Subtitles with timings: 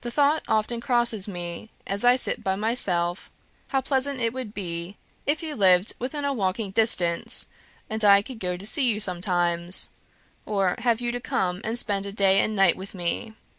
[0.00, 3.30] The thought often crosses me, as I sit by myself,
[3.68, 7.46] how pleasant it would be if you lived within a walking distance,
[7.90, 9.90] and I could go to you sometimes,
[10.46, 13.34] or have you to come and spend a day and night with me.